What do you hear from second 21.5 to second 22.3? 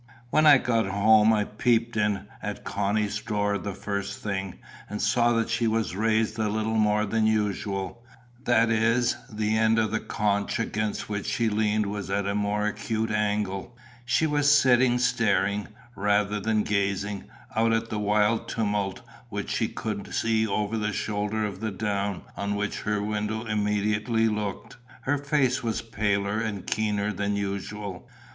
the down